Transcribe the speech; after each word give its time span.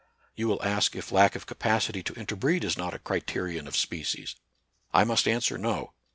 You 0.35 0.47
will 0.47 0.63
ask 0.63 0.95
if 0.95 1.11
lack 1.11 1.35
of 1.35 1.45
capacity 1.45 2.01
to 2.01 2.13
interbreed 2.15 2.63
is 2.63 2.75
not 2.75 2.95
a 2.95 2.97
criterion 2.97 3.67
of 3.67 3.75
species. 3.77 4.35
I 4.91 5.03
must 5.03 5.27
answer. 5.27 5.59
No. 5.59 5.93